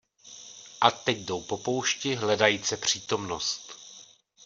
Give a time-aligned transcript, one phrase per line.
[0.81, 3.73] A teď jdou po poušti hledajíce přítomnost.